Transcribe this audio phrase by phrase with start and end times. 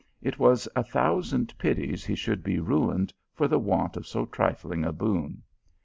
[0.19, 4.83] It was a thousand pities nt should be ruined for the want of so trifling
[4.83, 5.43] a boon.